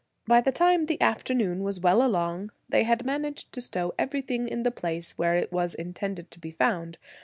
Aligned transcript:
By 0.25 0.41
the 0.41 0.51
time 0.51 0.87
the 0.87 0.99
afternoon 0.99 1.61
was 1.61 1.79
well 1.79 2.01
along 2.03 2.49
they 2.67 2.85
had 2.85 3.05
managed 3.05 3.53
to 3.53 3.61
stow 3.61 3.93
everything 3.99 4.47
in 4.47 4.63
the 4.63 4.71
place 4.71 5.11
where 5.15 5.35
it 5.35 5.51
was 5.51 5.75
intended 5.75 6.31
to 6.31 6.39
be 6.39 6.49
found. 6.49 6.97